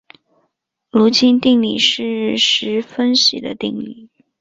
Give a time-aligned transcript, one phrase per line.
[0.89, 4.09] 卢津定理是实分析的定理。